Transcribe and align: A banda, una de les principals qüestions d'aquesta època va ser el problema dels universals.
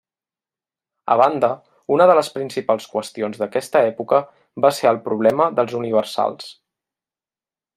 A 1.15 1.17
banda, 1.19 1.49
una 1.97 2.07
de 2.11 2.15
les 2.19 2.31
principals 2.37 2.87
qüestions 2.93 3.41
d'aquesta 3.43 3.83
època 3.91 4.23
va 4.67 4.73
ser 4.79 4.89
el 4.93 4.99
problema 5.11 5.51
dels 5.61 5.77
universals. 5.85 6.53